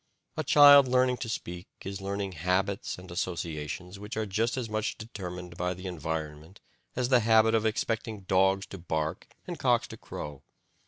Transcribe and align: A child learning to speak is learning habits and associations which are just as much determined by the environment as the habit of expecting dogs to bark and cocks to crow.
A 0.35 0.43
child 0.43 0.87
learning 0.87 1.17
to 1.17 1.29
speak 1.29 1.67
is 1.85 2.01
learning 2.01 2.31
habits 2.31 2.97
and 2.97 3.11
associations 3.11 3.99
which 3.99 4.17
are 4.17 4.25
just 4.25 4.57
as 4.57 4.67
much 4.67 4.97
determined 4.97 5.57
by 5.57 5.75
the 5.75 5.85
environment 5.85 6.59
as 6.95 7.09
the 7.09 7.19
habit 7.19 7.53
of 7.53 7.67
expecting 7.67 8.21
dogs 8.21 8.65
to 8.71 8.79
bark 8.79 9.27
and 9.45 9.59
cocks 9.59 9.85
to 9.89 9.97
crow. 9.97 10.41